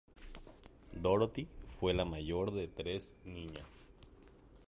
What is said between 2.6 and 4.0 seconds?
tres niñas.